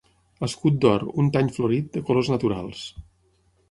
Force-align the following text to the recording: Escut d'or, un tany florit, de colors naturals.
Escut 0.47 0.79
d'or, 0.85 1.05
un 1.25 1.31
tany 1.37 1.53
florit, 1.59 1.95
de 1.99 2.05
colors 2.11 2.35
naturals. 2.37 2.85